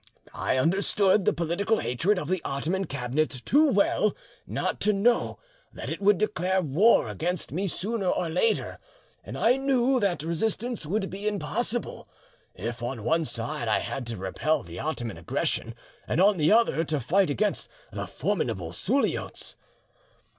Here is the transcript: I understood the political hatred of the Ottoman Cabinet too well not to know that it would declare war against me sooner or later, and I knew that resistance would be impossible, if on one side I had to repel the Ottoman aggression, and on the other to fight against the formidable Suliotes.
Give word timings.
I 0.33 0.57
understood 0.57 1.25
the 1.25 1.31
political 1.31 1.77
hatred 1.77 2.17
of 2.17 2.27
the 2.27 2.41
Ottoman 2.43 2.85
Cabinet 2.85 3.43
too 3.45 3.69
well 3.69 4.15
not 4.47 4.81
to 4.81 4.93
know 4.93 5.37
that 5.73 5.91
it 5.91 6.01
would 6.01 6.17
declare 6.17 6.59
war 6.59 7.07
against 7.07 7.51
me 7.51 7.67
sooner 7.67 8.07
or 8.07 8.27
later, 8.27 8.79
and 9.23 9.37
I 9.37 9.57
knew 9.57 9.99
that 9.99 10.23
resistance 10.23 10.87
would 10.87 11.11
be 11.11 11.27
impossible, 11.27 12.09
if 12.55 12.81
on 12.81 13.03
one 13.03 13.25
side 13.25 13.67
I 13.67 13.77
had 13.81 14.07
to 14.07 14.17
repel 14.17 14.63
the 14.63 14.79
Ottoman 14.79 15.19
aggression, 15.19 15.75
and 16.07 16.19
on 16.19 16.37
the 16.37 16.51
other 16.51 16.83
to 16.83 16.99
fight 16.99 17.29
against 17.29 17.69
the 17.91 18.07
formidable 18.07 18.71
Suliotes. 18.73 19.55